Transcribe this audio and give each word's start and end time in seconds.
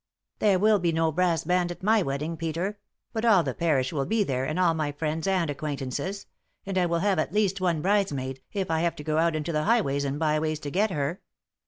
"There 0.39 0.57
will 0.57 0.79
be 0.79 0.91
no 0.91 1.11
brass 1.11 1.43
band 1.43 1.71
at 1.71 1.83
my 1.83 2.01
wedding, 2.01 2.35
Peter; 2.35 2.79
but 3.13 3.23
all 3.23 3.43
the 3.43 3.53
parish 3.53 3.93
will 3.93 4.07
be 4.07 4.23
there 4.23 4.45
and 4.45 4.57
all 4.59 4.73
my 4.73 4.91
friends 4.91 5.27
and 5.27 5.47
acquaintances; 5.47 6.25
and 6.65 6.75
I 6.75 6.87
will 6.87 7.01
have 7.01 7.19
at 7.19 7.33
least 7.33 7.61
one 7.61 7.83
bridesmaid, 7.83 8.41
if 8.51 8.71
I 8.71 8.79
have 8.79 8.95
to 8.95 9.03
go 9.03 9.17
eut 9.19 9.35
into 9.35 9.51
the 9.51 9.65
highways 9.65 10.03
and 10.03 10.17
by 10.17 10.39
ways 10.39 10.59
to 10.61 10.71
get 10.71 10.89
her." 10.89 11.21